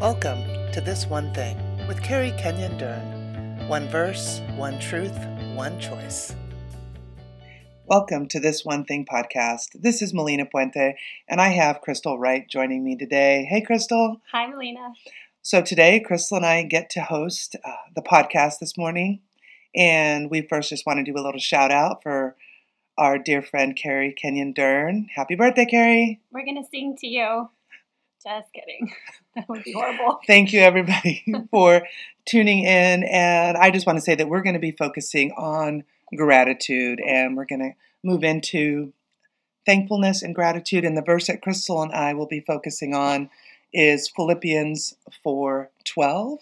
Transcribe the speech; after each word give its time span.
Welcome 0.00 0.44
to 0.72 0.80
This 0.80 1.04
One 1.04 1.30
Thing 1.34 1.58
with 1.86 2.02
Carrie 2.02 2.32
Kenyon 2.38 2.78
Dern. 2.78 3.68
One 3.68 3.86
verse, 3.88 4.40
one 4.56 4.80
truth, 4.80 5.14
one 5.52 5.78
choice. 5.78 6.34
Welcome 7.84 8.26
to 8.28 8.40
This 8.40 8.64
One 8.64 8.86
Thing 8.86 9.04
podcast. 9.04 9.66
This 9.74 10.00
is 10.00 10.14
Melina 10.14 10.46
Puente, 10.46 10.94
and 11.28 11.38
I 11.38 11.48
have 11.48 11.82
Crystal 11.82 12.18
Wright 12.18 12.48
joining 12.48 12.82
me 12.82 12.96
today. 12.96 13.46
Hey, 13.50 13.60
Crystal. 13.60 14.22
Hi, 14.32 14.46
Melina. 14.46 14.94
So 15.42 15.60
today, 15.60 16.00
Crystal 16.00 16.38
and 16.38 16.46
I 16.46 16.62
get 16.62 16.88
to 16.92 17.02
host 17.02 17.56
uh, 17.62 17.72
the 17.94 18.00
podcast 18.00 18.58
this 18.58 18.78
morning, 18.78 19.20
and 19.76 20.30
we 20.30 20.40
first 20.40 20.70
just 20.70 20.86
want 20.86 20.96
to 20.96 21.12
do 21.12 21.14
a 21.14 21.20
little 21.20 21.38
shout 21.38 21.70
out 21.70 22.02
for 22.02 22.36
our 22.96 23.18
dear 23.18 23.42
friend 23.42 23.76
Carrie 23.76 24.14
Kenyon 24.14 24.54
Dern. 24.54 25.08
Happy 25.14 25.34
birthday, 25.34 25.66
Carrie! 25.66 26.22
We're 26.32 26.46
gonna 26.46 26.64
sing 26.72 26.96
to 27.00 27.06
you. 27.06 27.50
Just 28.22 28.52
kidding. 28.52 28.92
that 29.36 29.48
would 29.48 29.64
be 29.64 29.72
horrible. 29.72 30.20
Thank 30.26 30.52
you, 30.52 30.60
everybody, 30.60 31.24
for 31.50 31.86
tuning 32.26 32.64
in. 32.64 33.04
And 33.04 33.56
I 33.56 33.70
just 33.70 33.86
want 33.86 33.96
to 33.96 34.04
say 34.04 34.14
that 34.14 34.28
we're 34.28 34.42
going 34.42 34.54
to 34.54 34.60
be 34.60 34.72
focusing 34.72 35.32
on 35.32 35.84
gratitude 36.14 37.00
and 37.00 37.36
we're 37.36 37.46
going 37.46 37.60
to 37.60 37.72
move 38.02 38.24
into 38.24 38.92
thankfulness 39.64 40.22
and 40.22 40.34
gratitude. 40.34 40.84
And 40.84 40.96
the 40.96 41.02
verse 41.02 41.28
that 41.28 41.42
Crystal 41.42 41.82
and 41.82 41.92
I 41.92 42.14
will 42.14 42.26
be 42.26 42.40
focusing 42.40 42.94
on 42.94 43.30
is 43.72 44.08
Philippians 44.08 44.96
4:12. 45.24 46.38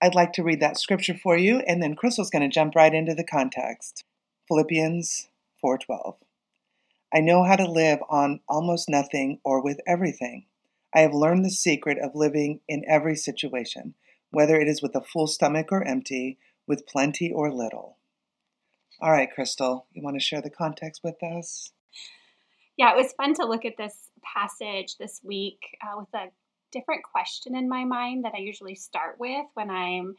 I'd 0.00 0.14
like 0.14 0.32
to 0.34 0.42
read 0.42 0.60
that 0.60 0.78
scripture 0.78 1.14
for 1.14 1.36
you 1.36 1.58
and 1.60 1.82
then 1.82 1.96
Crystal's 1.96 2.30
going 2.30 2.48
to 2.48 2.54
jump 2.54 2.74
right 2.74 2.94
into 2.94 3.14
the 3.14 3.24
context. 3.24 4.04
Philippians 4.48 5.28
4:12. 5.62 6.16
I 7.12 7.20
know 7.20 7.44
how 7.44 7.56
to 7.56 7.70
live 7.70 8.00
on 8.08 8.40
almost 8.48 8.88
nothing 8.88 9.40
or 9.44 9.62
with 9.62 9.80
everything. 9.86 10.46
I 10.94 11.00
have 11.00 11.14
learned 11.14 11.44
the 11.44 11.50
secret 11.50 11.98
of 11.98 12.14
living 12.14 12.60
in 12.68 12.84
every 12.88 13.16
situation, 13.16 13.94
whether 14.30 14.56
it 14.56 14.68
is 14.68 14.82
with 14.82 14.94
a 14.94 15.02
full 15.02 15.26
stomach 15.26 15.68
or 15.70 15.86
empty, 15.86 16.38
with 16.66 16.86
plenty 16.86 17.30
or 17.30 17.52
little. 17.52 17.98
All 19.00 19.12
right, 19.12 19.30
Crystal, 19.32 19.86
you 19.92 20.02
want 20.02 20.16
to 20.16 20.24
share 20.24 20.42
the 20.42 20.50
context 20.50 21.02
with 21.04 21.22
us? 21.22 21.72
Yeah, 22.76 22.92
it 22.92 22.96
was 22.96 23.12
fun 23.12 23.34
to 23.34 23.46
look 23.46 23.64
at 23.64 23.76
this 23.76 24.10
passage 24.22 24.96
this 24.98 25.20
week 25.22 25.60
uh, 25.82 25.98
with 25.98 26.08
a 26.14 26.30
different 26.72 27.02
question 27.02 27.56
in 27.56 27.68
my 27.68 27.84
mind 27.84 28.24
that 28.24 28.34
I 28.34 28.40
usually 28.40 28.74
start 28.74 29.16
with 29.18 29.46
when 29.54 29.70
I'm 29.70 30.16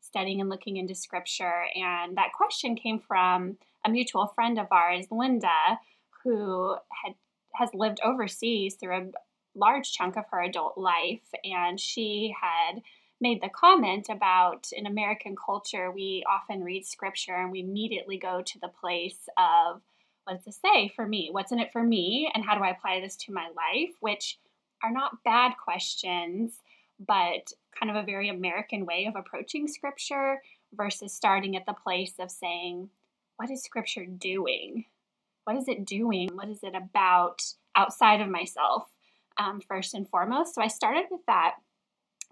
studying 0.00 0.40
and 0.40 0.48
looking 0.48 0.76
into 0.76 0.94
scripture. 0.94 1.64
And 1.74 2.16
that 2.16 2.32
question 2.36 2.76
came 2.76 3.00
from 3.00 3.58
a 3.84 3.90
mutual 3.90 4.26
friend 4.34 4.58
of 4.58 4.66
ours, 4.70 5.06
Linda, 5.10 5.78
who 6.24 6.76
had 7.04 7.14
has 7.54 7.70
lived 7.72 8.00
overseas 8.04 8.74
through 8.74 8.96
a 8.96 9.10
large 9.56 9.92
chunk 9.92 10.16
of 10.16 10.24
her 10.30 10.42
adult 10.42 10.78
life. 10.78 11.28
And 11.44 11.80
she 11.80 12.34
had 12.40 12.82
made 13.20 13.42
the 13.42 13.48
comment 13.48 14.08
about 14.10 14.68
in 14.72 14.86
American 14.86 15.34
culture, 15.34 15.90
we 15.90 16.22
often 16.28 16.62
read 16.62 16.84
scripture 16.84 17.34
and 17.34 17.50
we 17.50 17.60
immediately 17.60 18.18
go 18.18 18.42
to 18.42 18.58
the 18.60 18.68
place 18.68 19.28
of 19.38 19.80
what 20.24 20.34
does 20.34 20.46
it 20.46 20.60
say 20.60 20.92
for 20.94 21.06
me? 21.06 21.28
What's 21.30 21.52
in 21.52 21.60
it 21.60 21.72
for 21.72 21.82
me? 21.82 22.30
And 22.34 22.44
how 22.44 22.56
do 22.56 22.64
I 22.64 22.70
apply 22.70 23.00
this 23.00 23.16
to 23.16 23.32
my 23.32 23.48
life? 23.48 23.94
Which 24.00 24.38
are 24.82 24.90
not 24.90 25.22
bad 25.24 25.52
questions, 25.62 26.60
but 26.98 27.52
kind 27.78 27.90
of 27.90 27.96
a 27.96 28.06
very 28.06 28.28
American 28.28 28.84
way 28.84 29.06
of 29.06 29.16
approaching 29.16 29.68
scripture 29.68 30.42
versus 30.74 31.14
starting 31.14 31.56
at 31.56 31.64
the 31.64 31.72
place 31.72 32.14
of 32.18 32.30
saying, 32.30 32.90
what 33.36 33.50
is 33.50 33.62
scripture 33.62 34.04
doing? 34.04 34.84
What 35.44 35.56
is 35.56 35.68
it 35.68 35.84
doing? 35.84 36.30
What 36.34 36.48
is 36.48 36.62
it 36.62 36.74
about 36.74 37.42
outside 37.76 38.20
of 38.20 38.28
myself? 38.28 38.88
Um, 39.38 39.60
first 39.60 39.94
and 39.94 40.08
foremost. 40.08 40.54
So 40.54 40.62
I 40.62 40.68
started 40.68 41.04
with 41.10 41.20
that 41.26 41.54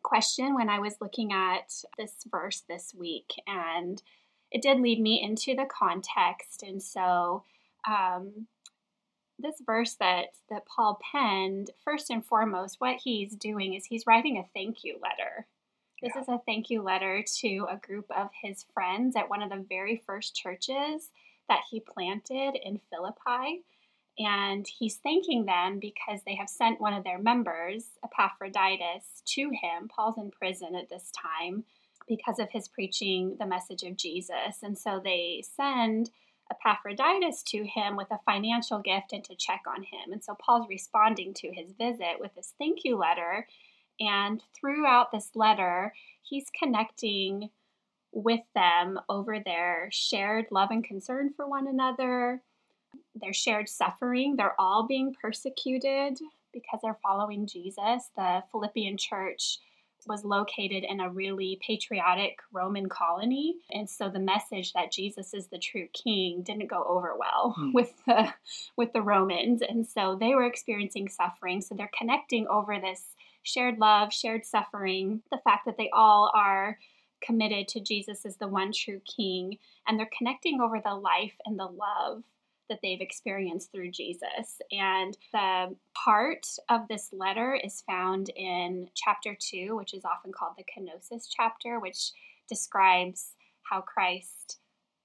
question 0.02 0.54
when 0.54 0.68
I 0.68 0.78
was 0.78 0.96
looking 1.00 1.32
at 1.32 1.72
this 1.98 2.12
verse 2.30 2.62
this 2.68 2.94
week, 2.94 3.32
and 3.46 4.02
it 4.50 4.62
did 4.62 4.80
lead 4.80 5.00
me 5.00 5.20
into 5.22 5.54
the 5.54 5.66
context. 5.66 6.62
And 6.62 6.82
so, 6.82 7.44
um, 7.88 8.46
this 9.38 9.56
verse 9.66 9.94
that 9.94 10.26
that 10.50 10.66
Paul 10.66 11.00
penned, 11.12 11.70
first 11.84 12.10
and 12.10 12.24
foremost, 12.24 12.76
what 12.78 13.00
he's 13.02 13.34
doing 13.34 13.74
is 13.74 13.86
he's 13.86 14.06
writing 14.06 14.38
a 14.38 14.44
thank 14.54 14.84
you 14.84 14.98
letter. 15.02 15.46
This 16.00 16.12
yeah. 16.14 16.22
is 16.22 16.28
a 16.28 16.40
thank 16.46 16.70
you 16.70 16.82
letter 16.82 17.24
to 17.40 17.66
a 17.70 17.76
group 17.76 18.06
of 18.10 18.28
his 18.42 18.64
friends 18.74 19.16
at 19.16 19.30
one 19.30 19.42
of 19.42 19.50
the 19.50 19.64
very 19.68 20.02
first 20.06 20.36
churches 20.36 21.10
that 21.48 21.62
he 21.70 21.80
planted 21.80 22.56
in 22.62 22.80
Philippi. 22.90 23.64
And 24.18 24.66
he's 24.66 24.96
thanking 24.96 25.44
them 25.44 25.80
because 25.80 26.20
they 26.24 26.36
have 26.36 26.48
sent 26.48 26.80
one 26.80 26.94
of 26.94 27.02
their 27.02 27.18
members, 27.18 27.86
Epaphroditus, 28.04 29.22
to 29.26 29.50
him. 29.50 29.88
Paul's 29.88 30.18
in 30.18 30.30
prison 30.30 30.76
at 30.76 30.88
this 30.88 31.10
time 31.10 31.64
because 32.06 32.38
of 32.38 32.50
his 32.50 32.68
preaching 32.68 33.36
the 33.40 33.46
message 33.46 33.82
of 33.82 33.96
Jesus. 33.96 34.62
And 34.62 34.78
so 34.78 35.00
they 35.02 35.42
send 35.56 36.10
Epaphroditus 36.50 37.42
to 37.42 37.64
him 37.64 37.96
with 37.96 38.08
a 38.10 38.20
financial 38.24 38.78
gift 38.78 39.12
and 39.12 39.24
to 39.24 39.34
check 39.34 39.62
on 39.66 39.82
him. 39.82 40.12
And 40.12 40.22
so 40.22 40.36
Paul's 40.38 40.68
responding 40.68 41.34
to 41.34 41.52
his 41.52 41.72
visit 41.72 42.20
with 42.20 42.34
this 42.34 42.54
thank 42.58 42.84
you 42.84 42.96
letter. 42.96 43.48
And 43.98 44.42
throughout 44.54 45.10
this 45.10 45.30
letter, 45.34 45.92
he's 46.22 46.46
connecting 46.56 47.50
with 48.12 48.42
them 48.54 49.00
over 49.08 49.40
their 49.40 49.88
shared 49.90 50.46
love 50.52 50.70
and 50.70 50.84
concern 50.84 51.32
for 51.34 51.48
one 51.48 51.66
another 51.66 52.42
their 53.14 53.32
shared 53.32 53.68
suffering. 53.68 54.36
They're 54.36 54.58
all 54.60 54.86
being 54.86 55.14
persecuted 55.20 56.18
because 56.52 56.80
they're 56.82 56.98
following 57.02 57.46
Jesus. 57.46 58.10
The 58.16 58.42
Philippian 58.50 58.96
church 58.96 59.58
was 60.06 60.24
located 60.24 60.84
in 60.84 61.00
a 61.00 61.10
really 61.10 61.58
patriotic 61.66 62.38
Roman 62.52 62.88
colony. 62.88 63.56
And 63.70 63.88
so 63.88 64.08
the 64.08 64.18
message 64.18 64.72
that 64.72 64.92
Jesus 64.92 65.32
is 65.34 65.46
the 65.46 65.58
true 65.58 65.88
king 65.92 66.42
didn't 66.42 66.70
go 66.70 66.84
over 66.84 67.14
well 67.18 67.54
mm. 67.58 67.70
with 67.74 67.94
the 68.06 68.32
with 68.76 68.92
the 68.92 69.02
Romans. 69.02 69.62
And 69.62 69.86
so 69.86 70.16
they 70.18 70.34
were 70.34 70.44
experiencing 70.44 71.08
suffering. 71.08 71.60
So 71.60 71.74
they're 71.74 71.90
connecting 71.96 72.46
over 72.48 72.78
this 72.78 73.02
shared 73.42 73.78
love, 73.78 74.12
shared 74.12 74.44
suffering, 74.44 75.22
the 75.30 75.40
fact 75.44 75.66
that 75.66 75.76
they 75.76 75.90
all 75.92 76.30
are 76.34 76.78
committed 77.22 77.68
to 77.68 77.80
Jesus 77.80 78.26
as 78.26 78.36
the 78.36 78.48
one 78.48 78.72
true 78.72 79.00
king 79.16 79.58
and 79.86 79.98
they're 79.98 80.10
connecting 80.16 80.60
over 80.60 80.80
the 80.84 80.94
life 80.94 81.32
and 81.46 81.58
the 81.58 81.64
love 81.64 82.22
that 82.68 82.80
they've 82.82 83.00
experienced 83.00 83.72
through 83.72 83.90
Jesus. 83.90 84.60
And 84.72 85.16
the 85.32 85.74
part 85.94 86.46
of 86.68 86.88
this 86.88 87.10
letter 87.12 87.58
is 87.62 87.82
found 87.86 88.30
in 88.30 88.88
chapter 88.94 89.36
2, 89.38 89.76
which 89.76 89.94
is 89.94 90.04
often 90.04 90.32
called 90.32 90.54
the 90.56 90.64
kenosis 90.64 91.26
chapter, 91.30 91.78
which 91.78 92.12
describes 92.48 93.32
how 93.62 93.80
Christ 93.80 94.58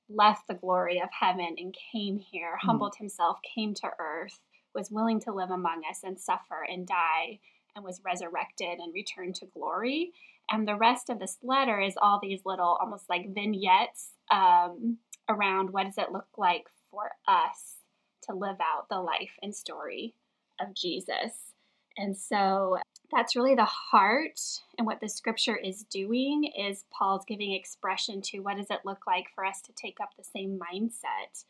left 0.10 0.48
the 0.48 0.56
glory 0.56 1.00
of 1.02 1.10
heaven 1.18 1.56
and 1.58 1.76
came 1.92 2.18
here, 2.18 2.54
mm. 2.56 2.66
humbled 2.66 2.96
himself, 2.98 3.40
came 3.56 3.74
to 3.76 3.92
earth, 4.00 4.40
was 4.74 4.92
willing 4.92 5.20
to 5.22 5.34
live 5.34 5.52
among 5.52 5.82
us 5.90 6.02
and 6.04 6.20
suffer 6.20 6.66
and 6.68 6.88
die, 6.88 7.40
and 7.76 7.86
was 7.86 8.02
resurrected 8.04 8.80
and 8.80 8.94
returned 8.94 9.36
to 9.36 9.46
glory. 9.46 10.12
And 10.52 10.68
the 10.68 10.76
rest 10.76 11.10
of 11.10 11.20
this 11.20 11.38
letter 11.44 11.80
is 11.80 11.94
all 12.02 12.20
these 12.22 12.42
little, 12.46 12.78
almost 12.82 13.08
like 13.10 13.34
vignettes 13.34 14.10
um, 14.32 14.98
around 15.30 15.72
what 15.72 15.86
does 15.86 15.98
it 15.98 16.12
look 16.12 16.28
like 16.38 16.66
for 16.92 17.12
us 17.28 17.78
to 18.24 18.36
live 18.36 18.58
out 18.62 18.90
the 18.90 19.00
life 19.00 19.38
and 19.42 19.56
story 19.56 20.16
of 20.60 20.74
Jesus. 20.74 21.54
And 21.98 22.16
so 22.18 22.78
that's 23.12 23.36
really 23.36 23.56
the 23.56 23.66
heart 23.66 24.40
and 24.78 24.86
what 24.86 25.02
the 25.02 25.10
scripture 25.10 25.58
is 25.58 25.84
doing 25.84 26.46
is 26.58 26.86
Paul's 26.92 27.26
giving 27.28 27.54
expression 27.54 28.22
to 28.22 28.40
what 28.40 28.58
does 28.58 28.70
it 28.70 28.86
look 28.86 29.06
like 29.08 29.26
for 29.34 29.46
us 29.46 29.62
to 29.62 29.74
take 29.74 29.98
up 30.02 30.12
the 30.18 30.24
same 30.24 30.60
mindset 30.60 31.44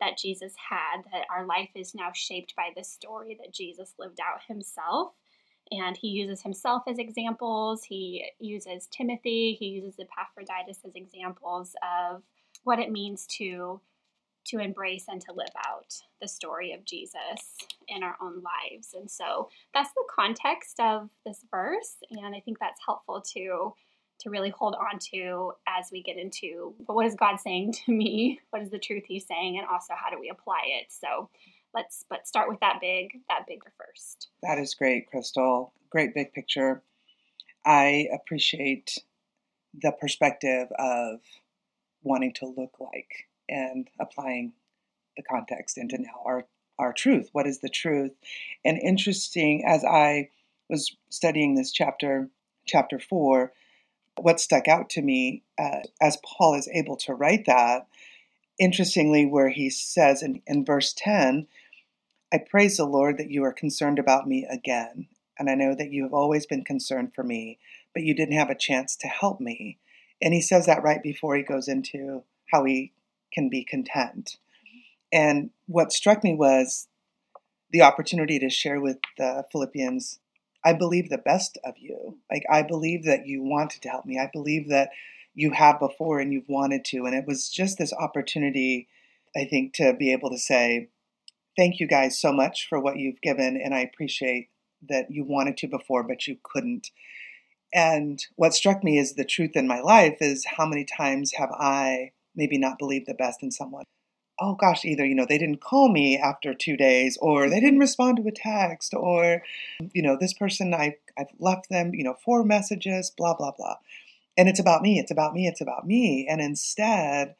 that 0.00 0.18
Jesus 0.18 0.52
had 0.70 1.02
that 1.12 1.26
our 1.34 1.46
life 1.46 1.70
is 1.74 1.94
now 1.94 2.10
shaped 2.12 2.54
by 2.54 2.68
the 2.76 2.84
story 2.84 3.36
that 3.40 3.54
Jesus 3.54 3.94
lived 3.98 4.20
out 4.20 4.42
himself. 4.46 5.12
And 5.70 5.96
he 5.96 6.08
uses 6.08 6.42
himself 6.42 6.82
as 6.86 6.98
examples. 6.98 7.84
He 7.84 8.26
uses 8.38 8.86
Timothy. 8.86 9.56
He 9.58 9.66
uses 9.66 9.98
Epaphroditus 9.98 10.78
as 10.86 10.94
examples 10.94 11.74
of 11.82 12.22
what 12.62 12.78
it 12.78 12.92
means 12.92 13.26
to 13.38 13.80
to 14.46 14.58
embrace 14.58 15.04
and 15.08 15.20
to 15.22 15.32
live 15.32 15.54
out 15.66 15.94
the 16.20 16.28
story 16.28 16.72
of 16.72 16.84
Jesus 16.84 17.56
in 17.88 18.02
our 18.02 18.16
own 18.22 18.42
lives. 18.42 18.94
And 18.94 19.10
so 19.10 19.48
that's 19.74 19.92
the 19.94 20.04
context 20.14 20.80
of 20.80 21.10
this 21.24 21.44
verse, 21.50 21.96
and 22.10 22.34
I 22.34 22.40
think 22.40 22.58
that's 22.58 22.80
helpful 22.84 23.22
to 23.34 23.74
to 24.18 24.30
really 24.30 24.48
hold 24.48 24.74
on 24.74 24.98
to 24.98 25.52
as 25.68 25.90
we 25.92 26.02
get 26.02 26.16
into 26.16 26.74
what 26.86 27.04
is 27.04 27.14
God 27.14 27.36
saying 27.38 27.72
to 27.84 27.92
me? 27.92 28.40
What 28.50 28.62
is 28.62 28.70
the 28.70 28.78
truth 28.78 29.04
he's 29.06 29.26
saying 29.26 29.58
and 29.58 29.66
also 29.66 29.92
how 29.94 30.08
do 30.08 30.18
we 30.18 30.30
apply 30.30 30.62
it? 30.80 30.86
So 30.88 31.28
let's 31.74 32.04
but 32.08 32.26
start 32.26 32.48
with 32.48 32.60
that 32.60 32.78
big 32.80 33.10
that 33.28 33.46
bigger 33.46 33.72
first. 33.76 34.28
That 34.42 34.58
is 34.58 34.74
great, 34.74 35.06
Crystal. 35.08 35.74
Great 35.90 36.14
big 36.14 36.32
picture. 36.32 36.82
I 37.66 38.08
appreciate 38.14 38.98
the 39.74 39.92
perspective 39.92 40.68
of 40.78 41.20
wanting 42.02 42.32
to 42.34 42.46
look 42.46 42.76
like 42.80 43.28
and 43.48 43.88
applying 44.00 44.52
the 45.16 45.22
context 45.22 45.78
into 45.78 45.98
now 45.98 46.22
our, 46.24 46.46
our 46.78 46.92
truth. 46.92 47.28
What 47.32 47.46
is 47.46 47.60
the 47.60 47.68
truth? 47.68 48.12
And 48.64 48.78
interesting, 48.78 49.64
as 49.66 49.84
I 49.84 50.30
was 50.68 50.96
studying 51.10 51.54
this 51.54 51.72
chapter 51.72 52.28
chapter 52.66 52.98
4, 52.98 53.52
what 54.16 54.40
stuck 54.40 54.66
out 54.66 54.90
to 54.90 55.02
me 55.02 55.42
uh, 55.58 55.80
as 56.00 56.18
Paul 56.24 56.54
is 56.54 56.68
able 56.72 56.96
to 56.98 57.14
write 57.14 57.46
that, 57.46 57.86
interestingly, 58.58 59.26
where 59.26 59.50
he 59.50 59.70
says 59.70 60.22
in, 60.22 60.42
in 60.46 60.64
verse 60.64 60.92
10, 60.96 61.46
I 62.32 62.38
praise 62.38 62.76
the 62.76 62.84
Lord 62.84 63.18
that 63.18 63.30
you 63.30 63.44
are 63.44 63.52
concerned 63.52 63.98
about 63.98 64.26
me 64.26 64.46
again. 64.50 65.06
And 65.38 65.48
I 65.50 65.54
know 65.54 65.74
that 65.74 65.92
you 65.92 66.02
have 66.02 66.14
always 66.14 66.46
been 66.46 66.64
concerned 66.64 67.14
for 67.14 67.22
me, 67.22 67.58
but 67.92 68.02
you 68.02 68.14
didn't 68.14 68.38
have 68.38 68.50
a 68.50 68.54
chance 68.54 68.96
to 68.96 69.06
help 69.06 69.40
me. 69.40 69.78
And 70.20 70.32
he 70.32 70.40
says 70.40 70.66
that 70.66 70.82
right 70.82 71.02
before 71.02 71.36
he 71.36 71.42
goes 71.42 71.68
into 71.68 72.24
how 72.50 72.64
he 72.64 72.92
can 73.32 73.48
be 73.48 73.64
content. 73.64 74.36
And 75.12 75.50
what 75.66 75.92
struck 75.92 76.24
me 76.24 76.34
was 76.34 76.88
the 77.70 77.82
opportunity 77.82 78.38
to 78.38 78.50
share 78.50 78.80
with 78.80 78.98
the 79.18 79.44
Philippians 79.50 80.18
I 80.66 80.72
believe 80.72 81.10
the 81.10 81.18
best 81.18 81.58
of 81.62 81.74
you. 81.78 82.18
Like, 82.28 82.42
I 82.50 82.62
believe 82.62 83.04
that 83.04 83.24
you 83.24 83.40
wanted 83.40 83.82
to 83.82 83.88
help 83.88 84.04
me. 84.04 84.18
I 84.18 84.28
believe 84.32 84.68
that 84.68 84.90
you 85.32 85.52
have 85.52 85.78
before 85.78 86.18
and 86.18 86.32
you've 86.32 86.48
wanted 86.48 86.84
to. 86.86 87.04
And 87.04 87.14
it 87.14 87.24
was 87.24 87.48
just 87.48 87.78
this 87.78 87.92
opportunity, 87.92 88.88
I 89.36 89.44
think, 89.44 89.74
to 89.74 89.94
be 89.94 90.10
able 90.10 90.28
to 90.30 90.38
say, 90.38 90.88
thank 91.56 91.78
you 91.78 91.86
guys 91.86 92.18
so 92.18 92.32
much 92.32 92.66
for 92.68 92.80
what 92.80 92.96
you've 92.96 93.20
given. 93.20 93.56
And 93.56 93.76
I 93.76 93.80
appreciate 93.80 94.48
that 94.88 95.08
you 95.08 95.22
wanted 95.22 95.56
to 95.58 95.68
before, 95.68 96.02
but 96.02 96.26
you 96.26 96.36
couldn't. 96.42 96.90
And 97.72 98.18
what 98.34 98.52
struck 98.52 98.82
me 98.82 98.98
is 98.98 99.14
the 99.14 99.24
truth 99.24 99.52
in 99.54 99.68
my 99.68 99.80
life 99.80 100.16
is 100.20 100.46
how 100.56 100.66
many 100.66 100.84
times 100.84 101.34
have 101.34 101.52
I 101.52 102.10
maybe 102.36 102.58
not 102.58 102.78
believe 102.78 103.06
the 103.06 103.14
best 103.14 103.42
in 103.42 103.50
someone? 103.50 103.84
oh 104.38 104.54
gosh, 104.54 104.84
either, 104.84 105.04
you 105.04 105.14
know, 105.14 105.26
they 105.26 105.38
didn't 105.38 105.60
call 105.60 105.90
me 105.90 106.18
after 106.18 106.54
two 106.54 106.76
days, 106.76 107.16
or 107.20 107.48
they 107.48 107.60
didn't 107.60 107.78
respond 107.78 108.18
to 108.18 108.28
a 108.28 108.32
text, 108.32 108.94
or, 108.94 109.42
you 109.92 110.02
know, 110.02 110.16
this 110.18 110.34
person, 110.34 110.74
I, 110.74 110.96
I've 111.16 111.30
left 111.38 111.68
them, 111.68 111.94
you 111.94 112.04
know, 112.04 112.16
four 112.24 112.44
messages, 112.44 113.10
blah, 113.10 113.34
blah, 113.34 113.52
blah. 113.52 113.76
And 114.36 114.48
it's 114.48 114.60
about 114.60 114.82
me, 114.82 114.98
it's 114.98 115.10
about 115.10 115.32
me, 115.32 115.46
it's 115.46 115.60
about 115.60 115.86
me. 115.86 116.26
And 116.28 116.40
instead, 116.40 117.34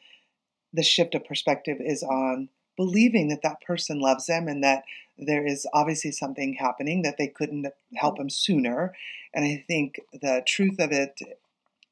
the 0.72 0.82
shift 0.82 1.14
of 1.14 1.24
perspective 1.24 1.78
is 1.80 2.02
on 2.02 2.48
believing 2.76 3.28
that 3.28 3.42
that 3.42 3.60
person 3.60 4.00
loves 4.00 4.26
them 4.26 4.48
and 4.48 4.62
that 4.64 4.84
there 5.18 5.46
is 5.46 5.66
obviously 5.72 6.12
something 6.12 6.54
happening 6.54 7.02
that 7.02 7.16
they 7.18 7.28
couldn't 7.28 7.66
help 7.94 8.14
mm-hmm. 8.14 8.22
them 8.22 8.30
sooner. 8.30 8.94
And 9.34 9.44
I 9.44 9.64
think 9.66 10.00
the 10.12 10.42
truth 10.46 10.78
of 10.78 10.92
it 10.92 11.20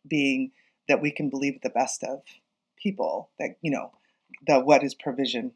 being 0.07 0.53
that 0.89 1.01
we 1.01 1.11
can 1.11 1.31
believe 1.31 1.61
the 1.63 1.71
best 1.71 2.03
of 2.03 2.23
people, 2.85 3.31
that, 3.41 3.57
you 3.63 3.71
know, 3.73 3.91
the 4.47 4.61
what 4.61 4.85
is 4.85 4.95
provision. 4.95 5.53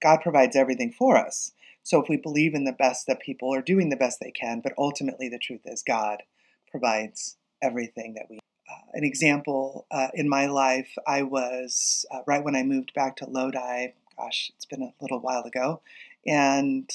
God 0.00 0.20
provides 0.22 0.54
everything 0.54 0.92
for 0.92 1.16
us. 1.16 1.52
So 1.82 2.00
if 2.00 2.08
we 2.08 2.16
believe 2.16 2.54
in 2.54 2.64
the 2.64 2.72
best 2.72 3.06
that 3.06 3.20
people 3.20 3.52
are 3.52 3.62
doing 3.62 3.88
the 3.88 3.96
best 3.96 4.20
they 4.20 4.30
can, 4.30 4.60
but 4.60 4.74
ultimately 4.78 5.28
the 5.28 5.38
truth 5.38 5.62
is 5.64 5.82
God 5.82 6.22
provides 6.70 7.36
everything 7.62 8.14
that 8.14 8.26
we. 8.30 8.38
Uh, 8.70 8.90
an 8.92 9.04
example 9.04 9.86
uh, 9.90 10.08
in 10.14 10.28
my 10.28 10.46
life, 10.46 10.90
I 11.06 11.22
was 11.22 12.06
uh, 12.12 12.20
right 12.26 12.44
when 12.44 12.54
I 12.54 12.62
moved 12.62 12.94
back 12.94 13.16
to 13.16 13.26
Lodi. 13.26 13.88
Gosh, 14.16 14.52
it's 14.54 14.66
been 14.66 14.82
a 14.82 14.94
little 15.00 15.18
while 15.18 15.42
ago, 15.42 15.80
and 16.26 16.88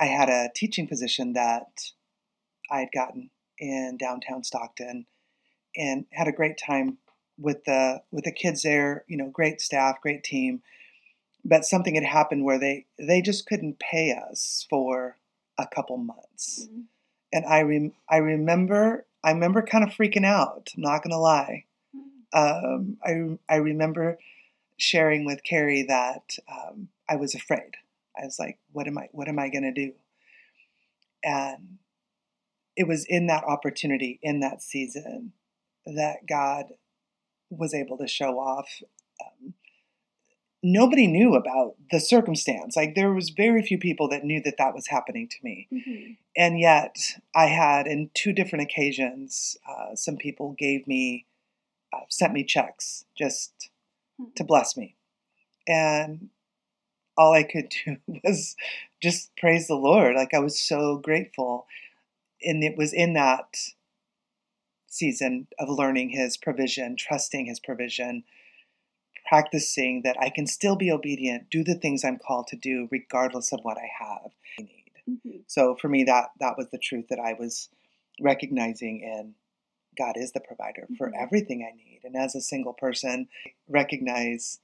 I 0.00 0.06
had 0.06 0.28
a 0.28 0.48
teaching 0.54 0.86
position 0.86 1.34
that 1.34 1.90
I 2.70 2.80
had 2.80 2.88
gotten 2.94 3.30
in 3.58 3.98
downtown 3.98 4.44
Stockton, 4.44 5.06
and 5.76 6.06
had 6.12 6.28
a 6.28 6.32
great 6.32 6.56
time 6.56 6.98
with 7.38 7.64
the 7.64 8.02
with 8.10 8.24
the 8.24 8.32
kids 8.32 8.62
there. 8.62 9.04
You 9.08 9.16
know, 9.16 9.28
great 9.28 9.60
staff, 9.60 10.00
great 10.00 10.22
team. 10.24 10.62
But 11.44 11.64
something 11.64 11.94
had 11.94 12.04
happened 12.04 12.44
where 12.44 12.58
they 12.58 12.86
they 12.98 13.20
just 13.20 13.46
couldn't 13.46 13.78
pay 13.78 14.12
us 14.12 14.66
for 14.70 15.16
a 15.58 15.66
couple 15.66 15.96
months, 15.96 16.66
mm-hmm. 16.66 16.80
and 17.32 17.44
I 17.46 17.62
rem, 17.62 17.92
I 18.08 18.16
remember 18.16 19.06
I 19.22 19.32
remember 19.32 19.62
kind 19.62 19.84
of 19.84 19.90
freaking 19.90 20.26
out. 20.26 20.70
I'm 20.76 20.82
not 20.82 21.02
gonna 21.02 21.18
lie. 21.18 21.64
Mm-hmm. 21.96 22.66
Um, 22.66 23.38
I 23.48 23.54
I 23.54 23.56
remember 23.58 24.18
sharing 24.76 25.24
with 25.24 25.42
Carrie 25.42 25.84
that 25.84 26.36
um, 26.50 26.88
I 27.08 27.16
was 27.16 27.34
afraid. 27.34 27.72
I 28.16 28.24
was 28.24 28.38
like, 28.38 28.58
"What 28.72 28.86
am 28.86 28.98
I? 28.98 29.08
What 29.12 29.28
am 29.28 29.38
I 29.38 29.48
gonna 29.48 29.72
do?" 29.72 29.92
And 31.22 31.78
it 32.76 32.86
was 32.88 33.04
in 33.08 33.28
that 33.28 33.44
opportunity, 33.44 34.18
in 34.22 34.40
that 34.40 34.62
season, 34.62 35.32
that 35.86 36.26
God 36.26 36.66
was 37.58 37.74
able 37.74 37.98
to 37.98 38.06
show 38.06 38.38
off. 38.38 38.68
Um, 39.20 39.54
nobody 40.62 41.06
knew 41.06 41.34
about 41.34 41.74
the 41.90 42.00
circumstance. 42.00 42.76
Like 42.76 42.94
there 42.94 43.12
was 43.12 43.30
very 43.30 43.62
few 43.62 43.78
people 43.78 44.08
that 44.08 44.24
knew 44.24 44.42
that 44.44 44.56
that 44.58 44.74
was 44.74 44.88
happening 44.88 45.28
to 45.28 45.36
me, 45.42 45.68
mm-hmm. 45.72 46.12
and 46.36 46.58
yet 46.58 46.96
I 47.34 47.46
had, 47.46 47.86
in 47.86 48.10
two 48.14 48.32
different 48.32 48.64
occasions, 48.64 49.56
uh, 49.68 49.94
some 49.94 50.16
people 50.16 50.56
gave 50.58 50.86
me, 50.86 51.26
uh, 51.92 52.04
sent 52.08 52.32
me 52.32 52.44
checks 52.44 53.04
just 53.16 53.70
mm-hmm. 54.20 54.30
to 54.36 54.44
bless 54.44 54.76
me, 54.76 54.96
and 55.68 56.30
all 57.16 57.32
I 57.32 57.44
could 57.44 57.72
do 57.84 57.96
was 58.24 58.56
just 59.02 59.36
praise 59.36 59.68
the 59.68 59.74
Lord. 59.74 60.16
Like 60.16 60.34
I 60.34 60.40
was 60.40 60.58
so 60.58 60.96
grateful, 60.96 61.66
and 62.42 62.64
it 62.64 62.76
was 62.76 62.92
in 62.92 63.12
that 63.14 63.56
season 64.94 65.48
of 65.58 65.68
learning 65.68 66.10
His 66.10 66.36
provision, 66.36 66.96
trusting 66.96 67.46
His 67.46 67.60
provision, 67.60 68.24
practicing 69.26 70.02
that 70.02 70.16
I 70.20 70.30
can 70.30 70.46
still 70.46 70.76
be 70.76 70.90
obedient, 70.90 71.50
do 71.50 71.64
the 71.64 71.74
things 71.74 72.04
I'm 72.04 72.18
called 72.18 72.46
to 72.48 72.56
do, 72.56 72.88
regardless 72.90 73.52
of 73.52 73.60
what 73.62 73.78
I 73.78 73.90
have. 73.98 74.30
Need. 74.58 74.90
Mm-hmm. 75.08 75.38
So 75.46 75.76
for 75.80 75.88
me, 75.88 76.04
that 76.04 76.30
that 76.40 76.56
was 76.56 76.68
the 76.70 76.78
truth 76.78 77.06
that 77.10 77.18
I 77.18 77.34
was 77.34 77.68
recognizing 78.20 79.00
in 79.00 79.34
God 79.96 80.16
is 80.16 80.32
the 80.32 80.40
provider 80.40 80.82
mm-hmm. 80.82 80.94
for 80.94 81.12
everything 81.18 81.66
I 81.68 81.76
need, 81.76 82.00
and 82.04 82.16
as 82.16 82.34
a 82.34 82.40
single 82.40 82.74
person, 82.74 83.28
recognize 83.68 84.60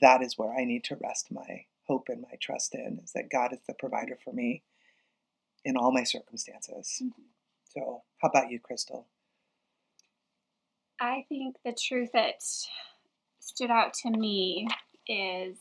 that 0.00 0.22
is 0.22 0.38
where 0.38 0.52
I 0.52 0.64
need 0.64 0.84
to 0.84 0.96
rest 1.02 1.32
my 1.32 1.64
hope 1.86 2.08
and 2.08 2.22
my 2.22 2.36
trust 2.40 2.74
in 2.74 3.00
is 3.02 3.12
that 3.12 3.30
God 3.30 3.52
is 3.52 3.58
the 3.66 3.74
provider 3.74 4.16
for 4.22 4.32
me 4.32 4.62
in 5.64 5.76
all 5.76 5.90
my 5.90 6.04
circumstances. 6.04 7.00
Mm-hmm. 7.02 7.22
So, 7.74 8.02
how 8.18 8.28
about 8.28 8.50
you, 8.50 8.60
Crystal? 8.60 9.06
I 11.00 11.24
think 11.30 11.56
the 11.64 11.72
truth 11.72 12.10
that 12.12 12.42
stood 13.38 13.70
out 13.70 13.94
to 13.94 14.10
me 14.10 14.68
is 15.08 15.56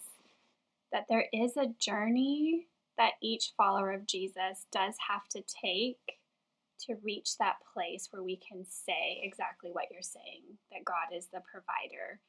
that 0.91 1.05
there 1.07 1.27
is 1.31 1.55
a 1.55 1.73
journey 1.79 2.67
that 2.97 3.13
each 3.23 3.53
follower 3.55 3.91
of 3.93 4.05
Jesus 4.05 4.65
does 4.71 4.95
have 5.07 5.25
to 5.29 5.41
take 5.63 6.19
to 6.87 6.95
reach 7.03 7.37
that 7.37 7.55
place 7.73 8.09
where 8.11 8.23
we 8.23 8.37
can 8.37 8.65
say 8.65 9.21
exactly 9.23 9.69
what 9.71 9.85
you're 9.91 10.01
saying 10.01 10.43
that 10.71 10.83
God 10.83 11.15
is 11.15 11.27
the 11.27 11.41
provider. 11.49 12.19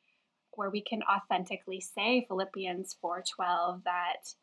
Where 0.52 0.70
we 0.70 0.82
can 0.82 1.02
authentically 1.02 1.80
say 1.80 2.24
Philippians 2.28 2.96
4:12 3.02 3.82
that 3.84 4.34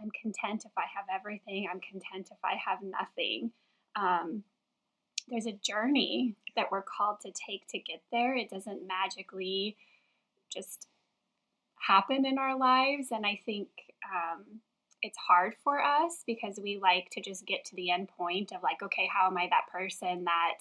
I'm 0.00 0.10
content 0.20 0.64
if 0.66 0.72
I 0.76 0.86
have 0.94 1.06
everything 1.12 1.68
I'm 1.70 1.80
content 1.80 2.28
if 2.30 2.38
I 2.44 2.56
have 2.56 2.82
nothing. 2.82 3.52
Um, 3.96 4.44
there's 5.30 5.46
a 5.46 5.52
journey 5.52 6.34
that 6.56 6.70
we're 6.70 6.82
called 6.82 7.20
to 7.20 7.30
take 7.30 7.66
to 7.68 7.78
get 7.78 8.02
there. 8.10 8.36
It 8.36 8.50
doesn't 8.50 8.86
magically 8.86 9.76
just 10.52 10.88
happen 11.76 12.26
in 12.26 12.38
our 12.38 12.58
lives. 12.58 13.08
And 13.10 13.24
I 13.24 13.40
think 13.46 13.68
um, 14.04 14.44
it's 15.02 15.16
hard 15.16 15.54
for 15.62 15.82
us 15.82 16.22
because 16.26 16.58
we 16.62 16.78
like 16.78 17.08
to 17.12 17.20
just 17.20 17.46
get 17.46 17.64
to 17.66 17.76
the 17.76 17.90
end 17.90 18.08
point 18.08 18.52
of 18.52 18.62
like, 18.62 18.82
okay, 18.82 19.08
how 19.12 19.26
am 19.26 19.38
I 19.38 19.48
that 19.50 19.70
person 19.72 20.24
that 20.24 20.58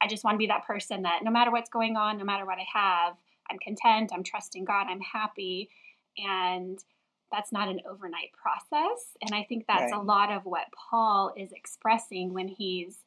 I 0.00 0.06
just 0.06 0.24
want 0.24 0.34
to 0.34 0.38
be 0.38 0.46
that 0.48 0.66
person 0.66 1.02
that 1.02 1.20
no 1.22 1.30
matter 1.30 1.50
what's 1.50 1.70
going 1.70 1.96
on, 1.96 2.18
no 2.18 2.24
matter 2.24 2.44
what 2.44 2.58
I 2.58 2.66
have, 2.72 3.14
I'm 3.50 3.58
content, 3.58 4.10
I'm 4.12 4.22
trusting 4.22 4.64
God, 4.64 4.86
I'm 4.88 5.00
happy. 5.00 5.70
And 6.18 6.78
that's 7.30 7.52
not 7.52 7.68
an 7.68 7.80
overnight 7.88 8.30
process. 8.32 9.16
And 9.22 9.34
I 9.34 9.44
think 9.48 9.64
that's 9.66 9.92
right. 9.92 10.00
a 10.00 10.02
lot 10.02 10.30
of 10.30 10.44
what 10.44 10.66
Paul 10.90 11.32
is 11.36 11.52
expressing 11.52 12.34
when 12.34 12.48
he's 12.48 12.98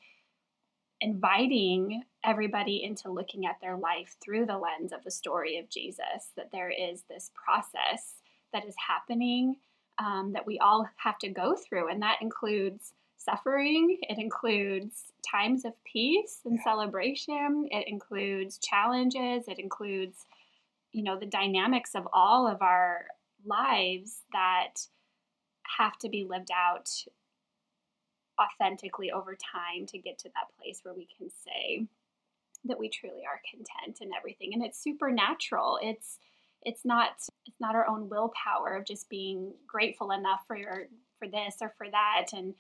inviting 1.02 2.04
everybody 2.24 2.84
into 2.84 3.12
looking 3.12 3.46
at 3.46 3.60
their 3.62 3.78
life 3.78 4.16
through 4.24 4.46
the 4.46 4.58
lens 4.58 4.92
of 4.92 5.04
the 5.04 5.12
story 5.12 5.58
of 5.58 5.70
Jesus, 5.70 6.30
that 6.36 6.52
there 6.52 6.70
is 6.72 7.04
this 7.10 7.32
process 7.34 8.16
that 8.54 8.66
is 8.66 8.76
happening 8.88 9.58
um, 10.00 10.32
that 10.34 10.48
we 10.48 10.60
all 10.60 10.88
have 10.98 11.18
to 11.20 11.30
go 11.30 11.56
through. 11.56 11.90
And 11.90 12.02
that 12.02 12.22
includes 12.22 12.94
suffering, 13.18 13.98
it 14.04 14.20
includes 14.20 15.12
times 15.30 15.66
of 15.66 15.74
peace 15.84 16.40
and 16.46 16.60
celebration, 16.64 17.68
it 17.72 17.88
includes 17.88 18.60
challenges, 18.60 19.48
it 19.48 19.58
includes, 19.60 20.26
you 20.92 21.04
know, 21.04 21.18
the 21.18 21.26
dynamics 21.26 21.96
of 21.96 22.08
all 22.14 22.48
of 22.48 22.62
our 22.62 23.06
lives 23.46 24.22
that 24.32 24.74
have 25.78 25.98
to 25.98 26.10
be 26.10 26.24
lived 26.24 26.52
out 26.56 26.90
authentically 28.40 29.12
over 29.12 29.36
time 29.36 29.86
to 29.88 29.98
get 29.98 30.20
to 30.20 30.30
that 30.30 30.56
place 30.60 30.80
where 30.84 30.94
we 30.94 31.08
can 31.18 31.30
say 31.30 31.88
that 32.66 32.80
we 32.80 32.90
truly 32.90 33.24
are 33.26 33.42
content 33.50 33.98
and 34.02 34.12
everything. 34.18 34.54
And 34.54 34.64
it's 34.64 34.82
supernatural. 34.82 35.80
It's 35.82 36.18
it's 36.64 36.84
not 36.84 37.12
it's 37.46 37.60
not 37.60 37.76
our 37.76 37.88
own 37.88 38.10
willpower 38.10 38.76
of 38.76 38.86
just 38.86 39.10
being 39.10 39.54
grateful 39.68 40.12
enough 40.12 40.42
for 40.48 40.58
your 40.58 40.88
for 41.20 41.28
this 41.28 41.56
or 41.62 41.74
for 41.78 41.88
that. 41.90 42.28
And 42.34 42.56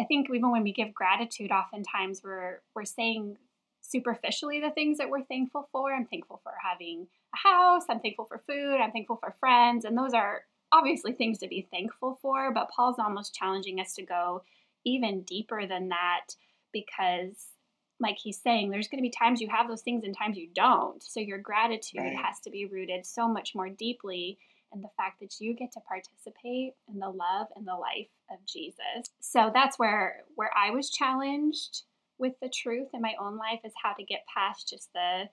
i 0.00 0.04
think 0.04 0.28
even 0.32 0.50
when 0.50 0.62
we 0.62 0.72
give 0.72 0.94
gratitude 0.94 1.50
oftentimes 1.50 2.22
we're 2.24 2.62
we're 2.74 2.84
saying 2.84 3.36
superficially 3.82 4.60
the 4.60 4.70
things 4.70 4.98
that 4.98 5.10
we're 5.10 5.24
thankful 5.24 5.68
for. 5.72 5.92
I'm 5.92 6.06
thankful 6.06 6.40
for 6.42 6.52
having 6.62 7.06
a 7.34 7.48
house, 7.48 7.84
I'm 7.88 8.00
thankful 8.00 8.26
for 8.26 8.38
food, 8.46 8.76
I'm 8.80 8.92
thankful 8.92 9.16
for 9.16 9.34
friends, 9.38 9.84
and 9.84 9.96
those 9.96 10.14
are 10.14 10.42
obviously 10.72 11.12
things 11.12 11.38
to 11.38 11.48
be 11.48 11.68
thankful 11.70 12.18
for, 12.22 12.52
but 12.52 12.70
Paul's 12.74 12.98
almost 12.98 13.34
challenging 13.34 13.80
us 13.80 13.94
to 13.94 14.02
go 14.02 14.42
even 14.84 15.22
deeper 15.22 15.66
than 15.66 15.88
that 15.88 16.34
because 16.72 17.52
like 18.00 18.18
he's 18.18 18.40
saying 18.40 18.70
there's 18.70 18.88
going 18.88 18.98
to 18.98 19.02
be 19.02 19.10
times 19.10 19.40
you 19.40 19.48
have 19.48 19.68
those 19.68 19.82
things 19.82 20.02
and 20.04 20.16
times 20.16 20.36
you 20.36 20.48
don't. 20.54 21.02
So 21.02 21.20
your 21.20 21.38
gratitude 21.38 22.00
right. 22.00 22.16
has 22.16 22.40
to 22.40 22.50
be 22.50 22.66
rooted 22.66 23.06
so 23.06 23.28
much 23.28 23.54
more 23.54 23.68
deeply 23.68 24.38
in 24.74 24.82
the 24.82 24.88
fact 24.96 25.20
that 25.20 25.40
you 25.40 25.54
get 25.54 25.72
to 25.72 25.80
participate 25.80 26.74
in 26.88 26.98
the 26.98 27.08
love 27.08 27.46
and 27.54 27.66
the 27.66 27.74
life 27.74 28.08
of 28.30 28.44
Jesus. 28.46 29.10
So 29.20 29.50
that's 29.54 29.78
where 29.78 30.24
where 30.34 30.50
I 30.56 30.70
was 30.70 30.90
challenged 30.90 31.82
with 32.18 32.34
the 32.40 32.48
truth 32.48 32.88
in 32.92 33.00
my 33.00 33.14
own 33.20 33.36
life 33.36 33.60
is 33.64 33.72
how 33.82 33.92
to 33.94 34.04
get 34.04 34.24
past 34.32 34.68
just 34.68 34.92
the 34.92 35.28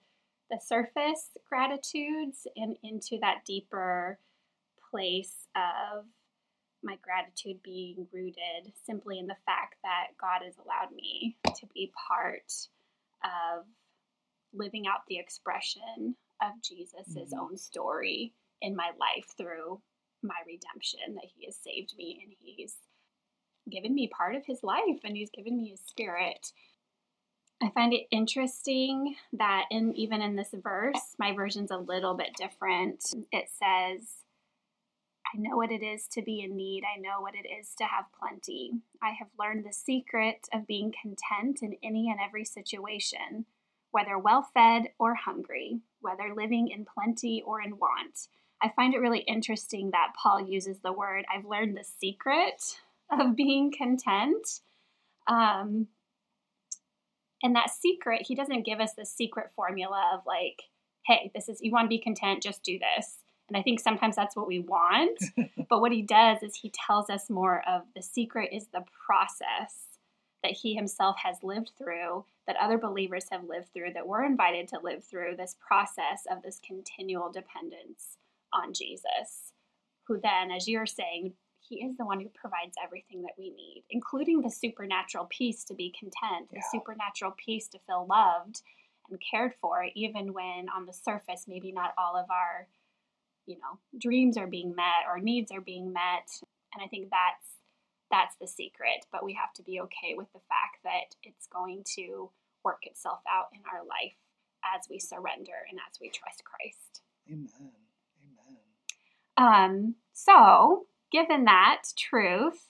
the 0.50 0.60
surface 0.60 1.30
gratitudes 1.48 2.46
and 2.56 2.76
into 2.82 3.18
that 3.20 3.44
deeper 3.46 4.18
place 4.90 5.46
of 5.54 6.04
my 6.82 6.96
gratitude 7.02 7.62
being 7.62 8.06
rooted 8.12 8.72
simply 8.86 9.18
in 9.18 9.26
the 9.26 9.36
fact 9.46 9.76
that 9.82 10.08
God 10.20 10.44
has 10.44 10.54
allowed 10.56 10.94
me 10.94 11.36
to 11.44 11.66
be 11.74 11.92
part 12.08 12.52
of 13.22 13.66
living 14.52 14.86
out 14.86 15.00
the 15.08 15.18
expression 15.18 16.16
of 16.42 16.52
Jesus' 16.62 17.14
mm-hmm. 17.14 17.38
own 17.38 17.56
story 17.56 18.32
in 18.62 18.74
my 18.74 18.90
life 18.98 19.34
through 19.36 19.80
my 20.22 20.34
redemption, 20.46 21.14
that 21.14 21.30
He 21.36 21.46
has 21.46 21.56
saved 21.56 21.94
me 21.96 22.20
and 22.22 22.34
He's 22.38 22.74
given 23.70 23.94
me 23.94 24.08
part 24.08 24.34
of 24.34 24.46
His 24.46 24.62
life 24.62 25.00
and 25.04 25.16
He's 25.16 25.30
given 25.30 25.56
me 25.56 25.68
His 25.68 25.80
Spirit. 25.80 26.52
I 27.62 27.70
find 27.70 27.92
it 27.92 28.06
interesting 28.10 29.16
that 29.34 29.66
in 29.70 29.94
even 29.94 30.22
in 30.22 30.36
this 30.36 30.54
verse, 30.62 31.14
my 31.18 31.34
version's 31.34 31.70
a 31.70 31.76
little 31.76 32.14
bit 32.14 32.30
different. 32.36 33.04
It 33.32 33.48
says, 33.50 34.08
I 35.32 35.38
know 35.38 35.56
what 35.56 35.70
it 35.70 35.82
is 35.82 36.08
to 36.08 36.22
be 36.22 36.40
in 36.40 36.56
need. 36.56 36.82
I 36.84 36.98
know 36.98 37.20
what 37.20 37.34
it 37.34 37.46
is 37.48 37.74
to 37.78 37.84
have 37.84 38.06
plenty. 38.18 38.72
I 39.02 39.10
have 39.10 39.28
learned 39.38 39.64
the 39.64 39.72
secret 39.72 40.48
of 40.52 40.66
being 40.66 40.92
content 41.00 41.60
in 41.62 41.76
any 41.84 42.10
and 42.10 42.18
every 42.20 42.44
situation, 42.44 43.46
whether 43.92 44.18
well 44.18 44.42
fed 44.54 44.90
or 44.98 45.14
hungry, 45.14 45.80
whether 46.00 46.34
living 46.34 46.68
in 46.68 46.84
plenty 46.84 47.42
or 47.46 47.60
in 47.62 47.78
want. 47.78 48.28
I 48.60 48.70
find 48.70 48.92
it 48.92 49.00
really 49.00 49.20
interesting 49.20 49.92
that 49.92 50.14
Paul 50.20 50.40
uses 50.40 50.80
the 50.80 50.92
word, 50.92 51.24
I've 51.32 51.46
learned 51.46 51.76
the 51.76 51.84
secret 51.84 52.80
of 53.10 53.36
being 53.36 53.72
content. 53.72 54.60
Um, 55.26 55.88
and 57.42 57.54
that 57.54 57.70
secret, 57.70 58.26
he 58.26 58.34
doesn't 58.34 58.66
give 58.66 58.80
us 58.80 58.94
the 58.94 59.06
secret 59.06 59.50
formula 59.54 60.10
of 60.12 60.20
like, 60.26 60.62
hey, 61.06 61.30
this 61.34 61.48
is, 61.48 61.60
you 61.62 61.72
want 61.72 61.86
to 61.86 61.88
be 61.88 61.98
content, 61.98 62.42
just 62.42 62.62
do 62.62 62.78
this. 62.78 63.16
And 63.50 63.58
I 63.58 63.62
think 63.62 63.80
sometimes 63.80 64.14
that's 64.14 64.36
what 64.36 64.46
we 64.46 64.60
want. 64.60 65.18
but 65.68 65.80
what 65.80 65.92
he 65.92 66.02
does 66.02 66.38
is 66.42 66.54
he 66.54 66.70
tells 66.70 67.10
us 67.10 67.28
more 67.28 67.62
of 67.68 67.82
the 67.96 68.02
secret 68.02 68.50
is 68.52 68.68
the 68.68 68.84
process 69.06 69.98
that 70.44 70.52
he 70.52 70.74
himself 70.74 71.16
has 71.22 71.42
lived 71.42 71.72
through, 71.76 72.24
that 72.46 72.56
other 72.60 72.78
believers 72.78 73.26
have 73.30 73.44
lived 73.44 73.72
through, 73.74 73.92
that 73.92 74.06
we're 74.06 74.24
invited 74.24 74.68
to 74.68 74.78
live 74.82 75.04
through 75.04 75.34
this 75.36 75.56
process 75.60 76.26
of 76.30 76.42
this 76.42 76.60
continual 76.66 77.30
dependence 77.30 78.16
on 78.52 78.72
Jesus, 78.72 79.52
who 80.04 80.18
then, 80.20 80.50
as 80.50 80.68
you're 80.68 80.86
saying, 80.86 81.34
he 81.58 81.84
is 81.84 81.96
the 81.96 82.06
one 82.06 82.20
who 82.20 82.28
provides 82.28 82.76
everything 82.82 83.22
that 83.22 83.34
we 83.36 83.50
need, 83.50 83.84
including 83.90 84.40
the 84.40 84.50
supernatural 84.50 85.26
peace 85.28 85.62
to 85.64 85.74
be 85.74 85.92
content, 85.98 86.48
yeah. 86.52 86.60
the 86.60 86.78
supernatural 86.78 87.34
peace 87.36 87.68
to 87.68 87.78
feel 87.86 88.06
loved 88.08 88.62
and 89.10 89.20
cared 89.20 89.54
for, 89.60 89.86
even 89.94 90.32
when 90.32 90.68
on 90.74 90.86
the 90.86 90.92
surface, 90.92 91.44
maybe 91.46 91.72
not 91.72 91.92
all 91.98 92.16
of 92.16 92.30
our 92.30 92.66
you 93.50 93.56
know 93.56 93.78
dreams 93.98 94.36
are 94.36 94.46
being 94.46 94.74
met 94.74 95.04
or 95.08 95.18
needs 95.18 95.50
are 95.50 95.60
being 95.60 95.92
met. 95.92 96.28
And 96.72 96.82
i 96.82 96.86
think 96.86 97.10
that's 97.10 97.58
that's 98.10 98.36
the 98.40 98.46
secret 98.46 99.06
but 99.12 99.24
we 99.24 99.34
have 99.34 99.52
to 99.54 99.62
be 99.62 99.80
okay 99.80 100.14
with 100.16 100.32
the 100.32 100.40
fact 100.48 100.78
that 100.84 101.16
it's 101.22 101.46
going 101.46 101.82
to 101.96 102.30
work 102.64 102.82
itself 102.82 103.20
out 103.28 103.48
in 103.52 103.60
our 103.72 103.80
life 103.80 104.16
as 104.76 104.86
we 104.88 104.98
surrender 104.98 105.66
and 105.70 105.78
as 105.88 105.98
we 106.00 106.10
trust 106.10 106.42
christ. 106.44 107.02
Amen. 107.28 107.72
Amen. 109.36 109.36
Um 109.36 109.94
so 110.12 110.86
given 111.10 111.44
that 111.44 111.82
truth 111.98 112.68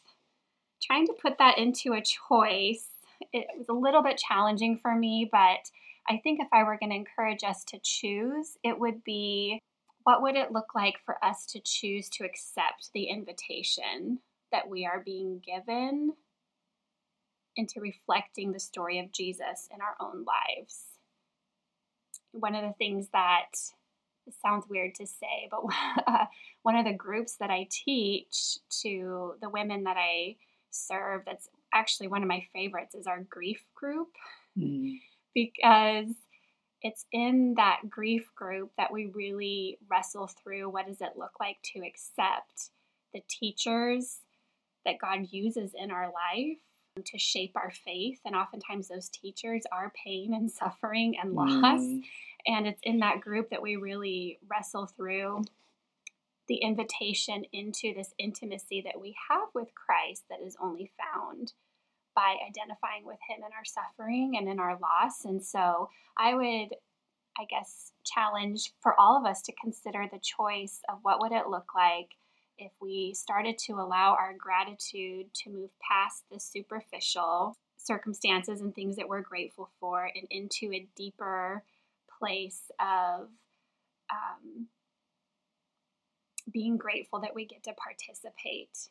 trying 0.83 1.07
to 1.07 1.15
put 1.21 1.37
that 1.39 1.59
into 1.59 1.93
a 1.93 2.03
choice 2.03 2.87
it 3.35 3.47
was 3.59 3.69
a 3.69 3.75
little 3.75 4.03
bit 4.03 4.17
challenging 4.17 4.79
for 4.79 4.95
me 4.95 5.29
but 5.31 5.71
I 6.09 6.19
think 6.23 6.41
if 6.41 6.49
I 6.53 6.65
were 6.65 6.77
going 6.79 6.91
to 6.91 6.97
encourage 6.97 7.45
us 7.45 7.63
to 7.65 7.79
choose, 7.83 8.57
it 8.65 8.79
would 8.79 9.05
be 9.05 9.63
what 10.05 10.23
would 10.23 10.37
it 10.37 10.53
look 10.53 10.75
like 10.75 10.97
for 11.05 11.23
us 11.25 11.47
to 11.47 11.61
choose 11.61 12.09
to 12.11 12.25
accept 12.25 12.91
the 12.95 13.05
invitation 13.05 14.19
that 14.53 14.69
we 14.69 14.87
are 14.87 15.03
being 15.05 15.41
given 15.45 16.13
into 17.57 17.81
reflecting 17.81 18.53
the 18.53 18.61
story 18.61 18.99
of 18.99 19.13
Jesus 19.13 19.69
in 19.73 19.81
our 19.81 19.97
own 20.01 20.25
lives? 20.25 20.85
One 22.33 22.55
of 22.55 22.63
the 22.63 22.75
things 22.79 23.09
that 23.13 23.51
sounds 24.43 24.67
weird 24.69 24.95
to 24.97 25.07
say, 25.07 25.49
but 25.51 25.61
one 26.63 26.77
of 26.77 26.85
the 26.85 26.95
groups 26.95 27.37
that 27.37 27.51
I 27.51 27.69
teach 27.71 28.59
to 28.83 29.35
the 29.41 29.49
women 29.49 29.85
that 29.85 29.97
I 29.97 30.37
serve, 30.71 31.23
that's 31.27 31.49
actually 31.75 32.09
one 32.09 32.23
of 32.23 32.29
my 32.29 32.45
favorites, 32.53 32.95
is 32.95 33.07
our 33.07 33.21
grief 33.29 33.63
group. 33.75 34.09
Mm. 34.59 34.99
Because 35.35 36.15
it's 36.83 37.07
in 37.13 37.55
that 37.57 37.81
grief 37.89 38.31
group 38.35 38.71
that 38.77 38.93
we 38.93 39.07
really 39.07 39.79
wrestle 39.91 40.27
through 40.27 40.69
what 40.71 40.87
does 40.87 41.01
it 41.01 41.17
look 41.17 41.33
like 41.41 41.59
to 41.63 41.81
accept 41.81 42.71
the 43.13 43.23
teachers 43.29 44.21
that 44.85 44.99
God 44.99 45.27
uses 45.31 45.73
in 45.75 45.91
our 45.91 46.07
life 46.07 46.59
to 47.05 47.19
shape 47.19 47.53
our 47.57 47.71
faith. 47.71 48.21
And 48.25 48.35
oftentimes 48.35 48.89
those 48.89 49.09
teachers 49.09 49.63
are 49.73 49.93
pain 50.05 50.35
and 50.35 50.51
suffering 50.51 51.17
and 51.21 51.35
loss. 51.35 51.81
Mm. 51.81 52.03
And 52.47 52.67
it's 52.67 52.81
in 52.83 53.01
that 53.01 53.21
group 53.21 53.51
that 53.51 53.63
we 53.63 53.77
really 53.77 54.39
wrestle 54.49 54.87
through 54.87 55.45
the 56.49 56.57
invitation 56.57 57.45
into 57.53 57.95
this 57.95 58.13
intimacy 58.19 58.83
that 58.85 59.01
we 59.01 59.15
have 59.31 59.49
with 59.55 59.69
Christ 59.75 60.25
that 60.31 60.41
is 60.45 60.57
only 60.61 60.91
found 60.99 61.53
by 62.21 62.37
identifying 62.47 63.07
with 63.07 63.19
him 63.27 63.39
in 63.39 63.51
our 63.57 63.65
suffering 63.65 64.37
and 64.37 64.47
in 64.47 64.61
our 64.61 64.79
loss. 64.79 65.25
And 65.25 65.43
so 65.43 65.89
I 66.19 66.35
would, 66.35 66.77
I 67.39 67.47
guess, 67.49 67.93
challenge 68.05 68.73
for 68.81 68.99
all 69.01 69.17
of 69.17 69.25
us 69.25 69.41
to 69.43 69.53
consider 69.53 70.07
the 70.13 70.19
choice 70.19 70.83
of 70.91 70.99
what 71.01 71.19
would 71.21 71.33
it 71.33 71.49
look 71.49 71.75
like 71.75 72.11
if 72.59 72.73
we 72.79 73.15
started 73.15 73.57
to 73.57 73.73
allow 73.73 74.15
our 74.21 74.35
gratitude 74.37 75.33
to 75.33 75.51
move 75.51 75.71
past 75.81 76.25
the 76.31 76.39
superficial 76.39 77.57
circumstances 77.79 78.61
and 78.61 78.75
things 78.75 78.97
that 78.97 79.09
we're 79.09 79.23
grateful 79.23 79.71
for 79.81 80.11
and 80.15 80.27
into 80.31 80.71
a 80.75 80.87
deeper 80.95 81.65
place 82.19 82.71
of 82.79 83.29
um, 84.13 84.67
being 86.53 86.77
grateful 86.77 87.21
that 87.21 87.35
we 87.35 87.47
get 87.47 87.63
to 87.63 87.73
participate 87.73 88.91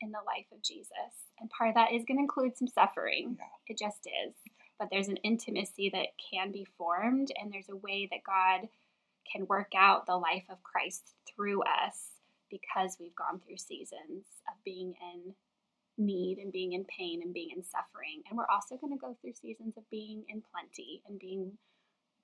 in 0.00 0.10
the 0.10 0.18
life 0.26 0.46
of 0.52 0.62
Jesus. 0.62 1.28
And 1.40 1.50
part 1.50 1.70
of 1.70 1.74
that 1.74 1.92
is 1.92 2.04
going 2.04 2.18
to 2.18 2.22
include 2.22 2.56
some 2.56 2.68
suffering. 2.68 3.36
Yeah. 3.38 3.46
It 3.68 3.78
just 3.78 4.06
is. 4.06 4.34
But 4.78 4.88
there's 4.90 5.08
an 5.08 5.18
intimacy 5.18 5.90
that 5.92 6.08
can 6.32 6.52
be 6.52 6.66
formed, 6.78 7.30
and 7.38 7.52
there's 7.52 7.68
a 7.68 7.76
way 7.76 8.08
that 8.10 8.24
God 8.24 8.68
can 9.30 9.46
work 9.46 9.72
out 9.76 10.06
the 10.06 10.16
life 10.16 10.44
of 10.50 10.62
Christ 10.62 11.12
through 11.28 11.62
us 11.62 12.12
because 12.50 12.96
we've 12.98 13.14
gone 13.14 13.40
through 13.40 13.58
seasons 13.58 14.24
of 14.48 14.54
being 14.64 14.94
in 15.14 15.34
need 15.98 16.38
and 16.38 16.50
being 16.50 16.72
in 16.72 16.84
pain 16.84 17.20
and 17.22 17.34
being 17.34 17.50
in 17.54 17.62
suffering. 17.62 18.22
And 18.28 18.38
we're 18.38 18.50
also 18.50 18.76
going 18.76 18.92
to 18.92 18.98
go 18.98 19.16
through 19.20 19.34
seasons 19.34 19.76
of 19.76 19.88
being 19.90 20.24
in 20.28 20.42
plenty 20.50 21.02
and 21.06 21.18
being 21.18 21.52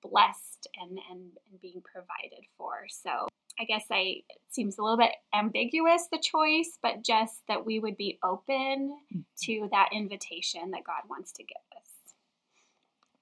blessed 0.01 0.67
and, 0.81 0.99
and, 1.11 1.31
and 1.49 1.61
being 1.61 1.81
provided 1.81 2.45
for. 2.57 2.87
So 2.89 3.27
I 3.59 3.63
guess 3.65 3.85
I 3.91 4.23
it 4.29 4.39
seems 4.49 4.77
a 4.77 4.83
little 4.83 4.97
bit 4.97 5.11
ambiguous 5.33 6.07
the 6.11 6.19
choice, 6.19 6.77
but 6.81 7.03
just 7.03 7.41
that 7.47 7.65
we 7.65 7.79
would 7.79 7.97
be 7.97 8.19
open 8.23 8.97
mm-hmm. 9.13 9.19
to 9.43 9.67
that 9.71 9.89
invitation 9.93 10.71
that 10.71 10.83
God 10.85 11.09
wants 11.09 11.31
to 11.33 11.43
give 11.43 11.57
us. 11.75 12.13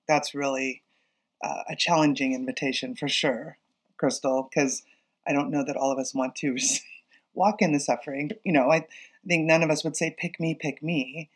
That's 0.07 0.35
really 0.35 0.83
uh, 1.43 1.63
a 1.69 1.75
challenging 1.75 2.33
invitation 2.33 2.95
for 2.95 3.07
sure, 3.07 3.57
Crystal, 3.97 4.49
because 4.49 4.83
I 5.27 5.33
don't 5.33 5.51
know 5.51 5.63
that 5.63 5.77
all 5.77 5.91
of 5.91 5.99
us 5.99 6.13
want 6.13 6.35
to 6.37 6.57
walk 7.33 7.61
in 7.61 7.73
the 7.73 7.79
suffering. 7.79 8.31
You 8.43 8.51
know, 8.51 8.71
I 8.71 8.87
think 9.27 9.45
none 9.45 9.63
of 9.63 9.69
us 9.69 9.83
would 9.83 9.97
say, 9.97 10.15
pick 10.17 10.39
me, 10.39 10.53
pick 10.53 10.83
me. 10.83 11.29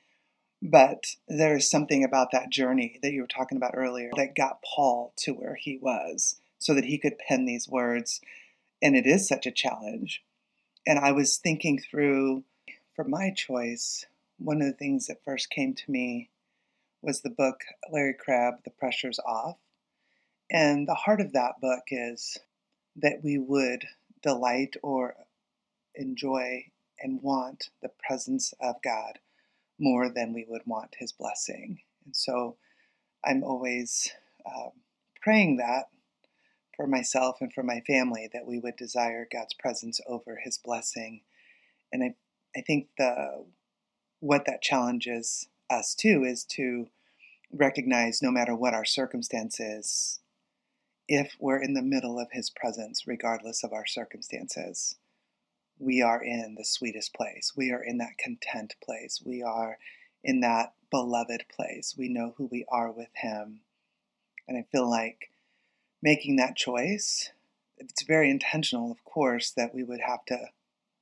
But 0.61 1.15
there's 1.27 1.69
something 1.69 2.03
about 2.03 2.31
that 2.31 2.49
journey 2.49 2.99
that 3.01 3.13
you 3.13 3.21
were 3.21 3.27
talking 3.27 3.57
about 3.57 3.75
earlier 3.75 4.09
that 4.17 4.35
got 4.35 4.61
Paul 4.61 5.13
to 5.19 5.31
where 5.31 5.55
he 5.55 5.77
was 5.77 6.35
so 6.57 6.73
that 6.73 6.83
he 6.83 6.97
could 6.97 7.17
pen 7.17 7.45
these 7.45 7.69
words 7.69 8.19
and 8.81 8.95
it 8.95 9.05
is 9.05 9.27
such 9.27 9.45
a 9.45 9.51
challenge. 9.51 10.23
And 10.85 10.99
I 10.99 11.11
was 11.11 11.37
thinking 11.37 11.79
through, 11.79 12.43
for 12.95 13.03
my 13.03 13.31
choice, 13.35 14.05
one 14.37 14.61
of 14.61 14.67
the 14.67 14.73
things 14.73 15.07
that 15.07 15.23
first 15.23 15.49
came 15.49 15.73
to 15.73 15.91
me 15.91 16.29
was 17.01 17.21
the 17.21 17.29
book 17.29 17.61
Larry 17.91 18.13
Crabb, 18.13 18.63
The 18.63 18.71
Pressure's 18.71 19.19
Off. 19.19 19.57
And 20.49 20.87
the 20.87 20.95
heart 20.95 21.21
of 21.21 21.33
that 21.33 21.61
book 21.61 21.83
is 21.89 22.37
that 22.95 23.23
we 23.23 23.37
would 23.37 23.85
delight 24.21 24.75
or 24.81 25.15
enjoy 25.95 26.65
and 26.99 27.21
want 27.21 27.69
the 27.81 27.91
presence 28.05 28.53
of 28.59 28.81
God 28.81 29.19
more 29.77 30.09
than 30.09 30.33
we 30.33 30.45
would 30.47 30.63
want 30.65 30.95
His 30.99 31.11
blessing. 31.11 31.79
And 32.05 32.15
so 32.15 32.57
I'm 33.23 33.43
always 33.43 34.11
um, 34.45 34.71
praying 35.21 35.57
that 35.57 35.89
for 36.79 36.87
myself 36.87 37.39
and 37.41 37.51
for 37.51 37.61
my 37.61 37.81
family 37.81 38.29
that 38.31 38.47
we 38.47 38.57
would 38.57 38.77
desire 38.77 39.27
God's 39.29 39.53
presence 39.53 39.99
over 40.07 40.39
His 40.41 40.57
blessing. 40.57 41.23
And 41.91 42.01
I, 42.01 42.15
I 42.57 42.61
think 42.61 42.87
the 42.97 43.43
what 44.21 44.45
that 44.45 44.61
challenges 44.61 45.49
us 45.69 45.93
too 45.93 46.23
is 46.23 46.45
to 46.45 46.87
recognize 47.51 48.21
no 48.21 48.31
matter 48.31 48.55
what 48.55 48.73
our 48.73 48.85
circumstances, 48.85 50.21
if 51.09 51.35
we're 51.37 51.61
in 51.61 51.73
the 51.73 51.81
middle 51.81 52.17
of 52.17 52.29
His 52.31 52.49
presence, 52.49 53.05
regardless 53.05 53.61
of 53.61 53.73
our 53.73 53.85
circumstances, 53.85 54.95
we 55.79 56.01
are 56.01 56.23
in 56.23 56.55
the 56.57 56.63
sweetest 56.63 57.13
place. 57.13 57.51
We 57.57 57.73
are 57.73 57.83
in 57.83 57.97
that 57.97 58.17
content 58.17 58.75
place. 58.81 59.21
We 59.21 59.43
are 59.43 59.79
in 60.23 60.39
that 60.39 60.75
beloved 60.89 61.43
place. 61.53 61.95
We 61.97 62.07
know 62.07 62.35
who 62.37 62.47
we 62.49 62.63
are 62.69 62.89
with 62.89 63.11
Him. 63.15 63.59
And 64.47 64.57
I 64.57 64.65
feel 64.71 64.89
like 64.89 65.28
making 66.01 66.37
that 66.37 66.55
choice, 66.55 67.31
it's 67.77 68.03
very 68.03 68.29
intentional, 68.29 68.91
of 68.91 69.03
course, 69.03 69.51
that 69.51 69.73
we 69.73 69.83
would 69.83 70.01
have 70.01 70.25
to 70.25 70.37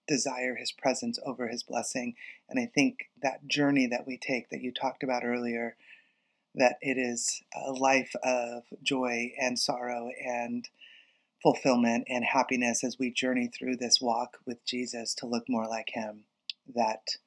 desire 0.08 0.56
His 0.56 0.72
presence 0.72 1.20
over 1.26 1.48
His 1.48 1.64
blessing. 1.64 2.16
And 2.50 2.60
I 2.60 2.66
think 2.66 3.10
that 3.22 3.48
journey 3.48 3.88
that 3.88 4.08
we 4.08 4.18
take 4.18 4.50
that 4.50 4.62
you 4.62 4.72
talked 4.72 5.04
about 5.04 5.26
earlier, 5.26 5.76
that 6.56 6.78
it 6.82 6.98
is 6.98 7.42
a 7.56 7.72
life 7.72 8.16
of 8.24 8.64
joy 8.82 9.34
and 9.40 9.60
sorrow 9.60 10.10
and 10.26 10.70
fulfillment 11.42 12.06
and 12.08 12.26
happiness 12.26 12.84
as 12.84 12.98
we 12.98 13.12
journey 13.12 13.48
through 13.48 13.78
this 13.78 14.02
walk 14.02 14.38
with 14.46 14.66
Jesus 14.66 15.14
to 15.16 15.28
look 15.28 15.44
more 15.48 15.68
like 15.68 15.90
Him. 15.90 16.24
That 16.74 17.18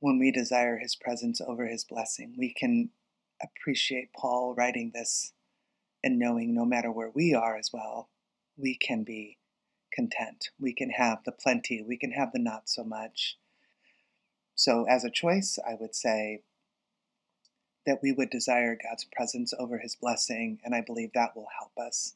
when 0.00 0.18
we 0.18 0.30
desire 0.30 0.78
His 0.78 0.96
presence 0.96 1.40
over 1.40 1.66
His 1.66 1.84
blessing, 1.84 2.34
we 2.36 2.52
can 2.52 2.90
appreciate 3.42 4.12
Paul 4.12 4.54
writing 4.54 4.90
this 4.94 5.32
and 6.02 6.18
knowing 6.18 6.54
no 6.54 6.64
matter 6.64 6.90
where 6.90 7.10
we 7.10 7.34
are 7.34 7.56
as 7.56 7.70
well, 7.72 8.08
we 8.56 8.76
can 8.76 9.04
be 9.04 9.38
content. 9.92 10.50
We 10.58 10.72
can 10.72 10.90
have 10.90 11.18
the 11.24 11.32
plenty, 11.32 11.82
we 11.82 11.96
can 11.96 12.12
have 12.12 12.32
the 12.32 12.38
not 12.38 12.68
so 12.68 12.84
much. 12.84 13.36
So, 14.54 14.84
as 14.88 15.04
a 15.04 15.10
choice, 15.10 15.58
I 15.66 15.74
would 15.80 15.94
say 15.94 16.42
that 17.86 18.00
we 18.02 18.12
would 18.12 18.30
desire 18.30 18.76
God's 18.80 19.04
presence 19.04 19.52
over 19.58 19.78
His 19.78 19.96
blessing, 19.96 20.60
and 20.64 20.74
I 20.74 20.82
believe 20.82 21.10
that 21.14 21.34
will 21.34 21.48
help 21.58 21.72
us 21.78 22.14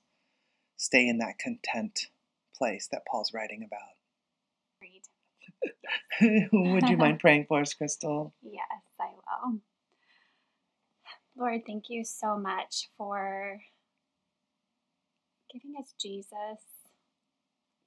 stay 0.76 1.09
in 1.09 1.19
that 1.19 1.38
content 1.38 2.07
place 2.57 2.88
that 2.93 3.07
Paul's 3.11 3.33
writing 3.33 3.66
about. 3.66 3.97
Would 6.52 6.88
you 6.88 6.97
mind 6.97 7.21
praying 7.21 7.47
for 7.47 7.61
us, 7.61 7.75
Crystal? 7.75 8.33
Yes, 8.43 8.62
I 9.00 9.09
will. 9.45 9.61
Lord, 11.37 11.62
thank 11.66 11.90
you 11.90 12.05
so 12.05 12.38
much 12.38 12.88
for 12.97 13.61
giving 15.57 15.77
us 15.81 15.95
Jesus, 16.01 16.61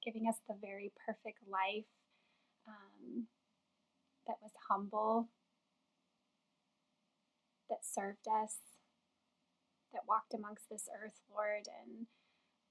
giving 0.04 0.26
us 0.26 0.36
the 0.48 0.56
very 0.60 0.90
perfect 1.06 1.38
life 1.46 1.86
um, 2.66 3.26
that 4.26 4.36
was 4.42 4.50
humble, 4.68 5.28
that 7.68 7.86
served 7.86 8.26
us, 8.26 8.58
that 9.92 10.02
walked 10.08 10.34
amongst 10.34 10.68
this 10.68 10.88
earth, 10.90 11.22
Lord, 11.30 11.70
and 11.70 12.06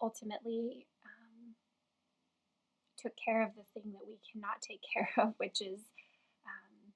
ultimately 0.02 0.88
um, 1.08 1.56
took 2.98 3.16
care 3.16 3.44
of 3.44 3.56
the 3.56 3.68
thing 3.72 3.94
that 3.94 4.08
we 4.08 4.20
cannot 4.20 4.60
take 4.60 4.84
care 4.84 5.10
of, 5.18 5.34
which 5.38 5.62
is 5.62 5.80
um, 6.44 6.92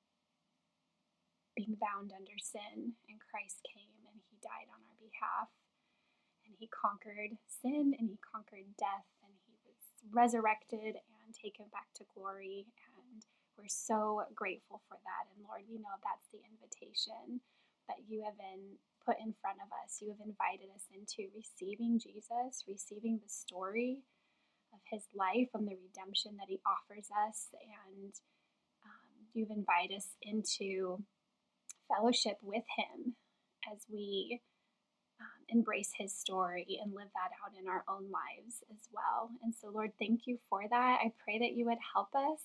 being 1.56 1.80
bound 1.80 2.12
under 2.12 2.36
sin. 2.36 3.00
And 3.08 3.24
Christ 3.32 3.64
came 3.64 4.04
and 4.12 4.20
he 4.28 4.36
died 4.44 4.68
on 4.68 4.84
our 4.92 5.00
behalf. 5.00 5.48
And 6.54 6.62
he 6.62 6.70
conquered 6.70 7.34
sin 7.50 7.98
and 7.98 8.14
he 8.14 8.22
conquered 8.22 8.70
death 8.78 9.10
and 9.26 9.34
he 9.50 9.58
was 9.66 9.82
resurrected 10.14 11.02
and 11.02 11.34
taken 11.34 11.66
back 11.74 11.90
to 11.98 12.06
glory. 12.14 12.70
And 12.94 13.26
we're 13.58 13.74
so 13.74 14.22
grateful 14.38 14.86
for 14.86 15.02
that. 15.02 15.34
And 15.34 15.42
Lord, 15.50 15.66
we 15.66 15.82
know 15.82 15.98
that's 16.06 16.30
the 16.30 16.46
invitation 16.46 17.42
that 17.90 18.06
you 18.06 18.22
have 18.22 18.38
been 18.38 18.78
put 19.02 19.18
in 19.18 19.34
front 19.42 19.66
of 19.66 19.74
us. 19.82 19.98
You 19.98 20.14
have 20.14 20.22
invited 20.22 20.70
us 20.70 20.86
into 20.94 21.34
receiving 21.34 21.98
Jesus, 21.98 22.62
receiving 22.70 23.18
the 23.18 23.34
story 23.34 24.06
of 24.70 24.80
his 24.86 25.10
life 25.18 25.50
and 25.58 25.66
the 25.66 25.82
redemption 25.82 26.38
that 26.38 26.54
he 26.54 26.62
offers 26.70 27.10
us. 27.10 27.50
And 27.58 28.14
um, 28.86 29.26
you've 29.34 29.50
invited 29.50 29.98
us 29.98 30.14
into 30.22 31.02
fellowship 31.90 32.38
with 32.46 32.64
him 32.78 33.18
as 33.74 33.90
we 33.90 34.42
um, 35.24 35.46
embrace 35.50 35.92
his 35.98 36.14
story 36.14 36.80
and 36.84 36.94
live 36.94 37.08
that 37.14 37.32
out 37.44 37.54
in 37.60 37.68
our 37.68 37.84
own 37.88 38.12
lives 38.12 38.64
as 38.72 38.90
well. 38.92 39.32
And 39.44 39.54
so, 39.56 39.70
Lord, 39.70 39.92
thank 39.98 40.28
you 40.28 40.38
for 40.50 40.64
that. 40.70 41.00
I 41.04 41.12
pray 41.24 41.40
that 41.40 41.56
you 41.56 41.66
would 41.66 41.78
help 41.94 42.14
us 42.16 42.40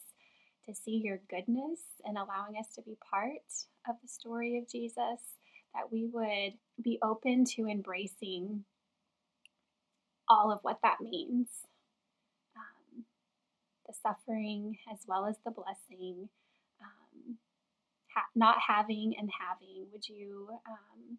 to 0.67 0.75
see 0.75 1.01
your 1.03 1.21
goodness 1.29 1.81
and 2.05 2.17
allowing 2.17 2.57
us 2.59 2.75
to 2.75 2.83
be 2.83 2.97
part 3.11 3.43
of 3.88 3.97
the 4.03 4.09
story 4.09 4.59
of 4.59 4.71
Jesus 4.71 5.38
that 5.75 5.93
we 5.93 6.07
would 6.07 6.55
be 6.83 6.99
open 7.03 7.45
to 7.45 7.67
embracing 7.67 8.64
all 10.29 10.53
of 10.53 10.61
what 10.62 10.79
that 10.83 11.01
means 11.01 11.49
um, 12.57 13.05
the 13.87 13.95
suffering 14.03 14.77
as 14.93 14.99
well 15.07 15.27
as 15.27 15.37
the 15.45 15.51
blessing, 15.51 16.29
um, 16.83 17.37
not 18.35 18.57
having 18.67 19.14
and 19.19 19.31
having. 19.38 19.87
Would 19.93 20.09
you 20.09 20.49
um, 20.69 21.19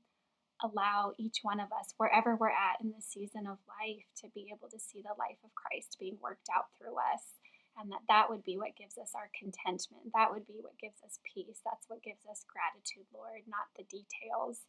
allow 0.63 1.13
each 1.17 1.39
one 1.41 1.59
of 1.59 1.71
us, 1.71 1.93
wherever 1.97 2.35
we're 2.35 2.49
at 2.49 2.81
in 2.81 2.89
the 2.89 3.01
season 3.01 3.47
of 3.47 3.57
life, 3.67 4.05
to 4.21 4.27
be 4.33 4.51
able 4.53 4.69
to 4.69 4.79
see 4.79 5.01
the 5.01 5.17
life 5.17 5.37
of 5.43 5.55
Christ 5.55 5.97
being 5.99 6.17
worked 6.21 6.47
out 6.53 6.65
through 6.77 6.95
us? 6.95 7.33
and 7.79 7.91
that 7.91 8.03
that 8.09 8.29
would 8.29 8.43
be 8.43 8.57
what 8.57 8.75
gives 8.75 8.97
us 8.97 9.11
our 9.15 9.29
contentment. 9.37 10.11
That 10.13 10.31
would 10.31 10.45
be 10.45 10.59
what 10.59 10.77
gives 10.79 11.01
us 11.03 11.19
peace. 11.23 11.61
That's 11.63 11.87
what 11.87 12.03
gives 12.03 12.25
us 12.29 12.43
gratitude, 12.51 13.07
Lord, 13.13 13.47
not 13.47 13.71
the 13.77 13.87
details 13.87 14.61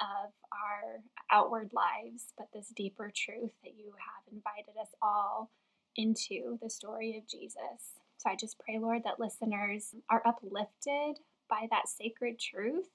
of 0.00 0.32
our 0.50 1.00
outward 1.30 1.70
lives, 1.72 2.32
but 2.36 2.48
this 2.52 2.72
deeper 2.74 3.12
truth 3.14 3.52
that 3.62 3.78
you 3.78 3.92
have 3.94 4.32
invited 4.32 4.74
us 4.80 4.90
all 5.00 5.50
into 5.96 6.58
the 6.60 6.70
story 6.70 7.16
of 7.16 7.28
Jesus. 7.28 8.00
So 8.18 8.30
I 8.30 8.36
just 8.36 8.58
pray, 8.58 8.78
Lord, 8.78 9.02
that 9.04 9.20
listeners 9.20 9.94
are 10.10 10.22
uplifted 10.26 11.18
by 11.48 11.66
that 11.70 11.88
sacred 11.88 12.40
truth, 12.40 12.88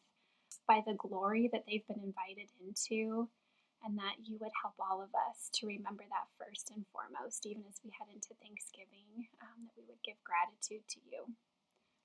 by 0.67 0.83
the 0.85 0.99
glory 0.99 1.49
that 1.51 1.63
they've 1.65 1.87
been 1.87 2.03
invited 2.03 2.51
into, 2.59 3.29
and 3.83 3.97
that 3.97 4.19
you 4.23 4.37
would 4.41 4.51
help 4.61 4.75
all 4.77 5.01
of 5.01 5.09
us 5.29 5.49
to 5.53 5.67
remember 5.67 6.03
that 6.09 6.27
first 6.37 6.71
and 6.75 6.85
foremost, 6.91 7.45
even 7.45 7.63
as 7.69 7.79
we 7.83 7.91
head 7.95 8.11
into 8.13 8.35
Thanksgiving, 8.43 9.27
um, 9.41 9.65
that 9.65 9.77
we 9.77 9.87
would 9.87 10.01
give 10.03 10.17
gratitude 10.27 10.83
to 10.91 10.99
you. 11.07 11.23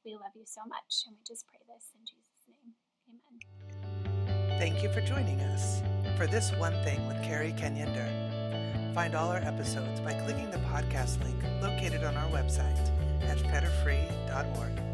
We 0.04 0.14
love 0.14 0.34
you 0.34 0.46
so 0.46 0.62
much, 0.68 1.04
and 1.06 1.16
we 1.16 1.22
just 1.26 1.46
pray 1.46 1.60
this 1.66 1.90
in 1.94 2.02
Jesus' 2.06 2.46
name. 2.46 2.74
Amen. 3.10 3.36
Thank 4.58 4.82
you 4.82 4.92
for 4.92 5.00
joining 5.00 5.40
us 5.40 5.82
for 6.16 6.26
this 6.26 6.52
one 6.52 6.74
thing 6.84 7.06
with 7.06 7.22
Carrie 7.22 7.54
Kenyon 7.56 7.92
Dern. 7.94 8.94
Find 8.94 9.14
all 9.14 9.30
our 9.30 9.38
episodes 9.38 10.00
by 10.00 10.12
clicking 10.12 10.50
the 10.50 10.58
podcast 10.58 11.22
link 11.24 11.42
located 11.62 12.04
on 12.04 12.14
our 12.16 12.28
website 12.30 12.78
at 13.22 13.38
fetterfree.org. 13.38 14.91